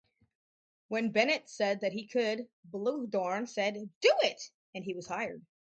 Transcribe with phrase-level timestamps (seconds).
[0.87, 4.41] When Bennett said that he could, Bluhdorn said "do it"
[4.73, 5.45] and he was hired.